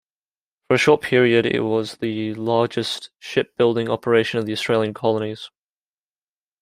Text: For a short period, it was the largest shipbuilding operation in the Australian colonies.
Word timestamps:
For 0.67 0.73
a 0.73 0.77
short 0.79 1.03
period, 1.03 1.45
it 1.45 1.59
was 1.59 1.97
the 1.97 2.33
largest 2.33 3.11
shipbuilding 3.19 3.87
operation 3.87 4.39
in 4.39 4.47
the 4.47 4.51
Australian 4.53 4.95
colonies. 4.95 5.51